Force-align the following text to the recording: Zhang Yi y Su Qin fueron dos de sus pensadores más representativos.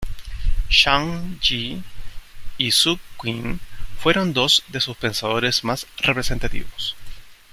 Zhang 0.71 1.37
Yi 1.41 1.83
y 2.57 2.71
Su 2.71 2.97
Qin 3.19 3.59
fueron 3.99 4.33
dos 4.33 4.63
de 4.69 4.81
sus 4.81 4.97
pensadores 4.97 5.63
más 5.63 5.85
representativos. 5.99 6.95